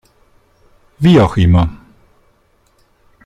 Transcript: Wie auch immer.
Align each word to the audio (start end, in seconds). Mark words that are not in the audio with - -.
Wie 0.97 1.19
auch 1.21 1.37
immer. 1.37 1.69